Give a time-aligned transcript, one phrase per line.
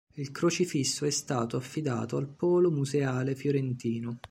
[0.15, 4.17] Il crocifisso è stato affidato al Polo Museale Fiorentino.